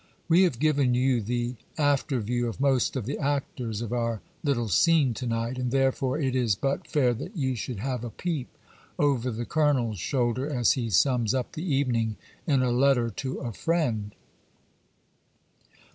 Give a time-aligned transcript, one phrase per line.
[0.27, 4.67] We have given you the after view of most of the actors of our little
[4.67, 8.47] scene to night, and therefore it is but fair that you should have a peep
[8.97, 12.17] over the Colonel's shoulder as he sums up the evening
[12.47, 14.15] in a letter to a friend.